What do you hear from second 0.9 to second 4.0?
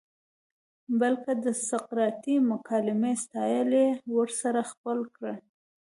بلکه د سقراطی مکالمې سټائل ئې